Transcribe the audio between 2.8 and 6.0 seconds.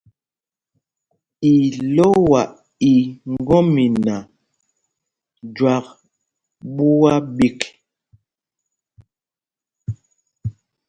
í ŋgɔ́mina jüak